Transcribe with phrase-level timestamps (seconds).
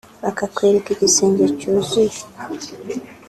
[0.23, 2.19] bakakwereka igisenge cyuzuye